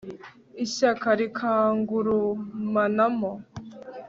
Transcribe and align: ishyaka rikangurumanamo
ishyaka 0.65 1.07
rikangurumanamo 1.19 3.31